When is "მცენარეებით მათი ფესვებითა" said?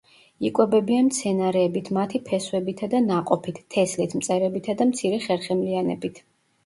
1.09-2.89